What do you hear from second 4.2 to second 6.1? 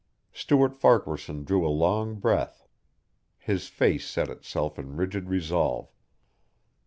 itself in rigid resolve.